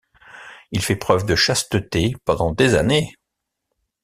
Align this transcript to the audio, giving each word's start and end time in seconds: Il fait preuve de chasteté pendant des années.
Il 0.71 0.81
fait 0.81 0.95
preuve 0.95 1.27
de 1.27 1.35
chasteté 1.35 2.15
pendant 2.25 2.53
des 2.53 2.73
années. 2.73 3.13